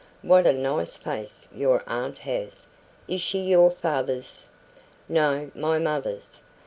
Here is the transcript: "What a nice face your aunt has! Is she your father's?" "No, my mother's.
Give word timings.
"What 0.23 0.47
a 0.47 0.51
nice 0.51 0.97
face 0.97 1.47
your 1.53 1.83
aunt 1.85 2.17
has! 2.17 2.65
Is 3.07 3.21
she 3.21 3.41
your 3.41 3.69
father's?" 3.69 4.47
"No, 5.07 5.51
my 5.53 5.77
mother's. 5.77 6.41